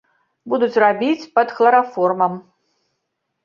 [0.53, 2.33] Будуць рабіць пад хлараформам.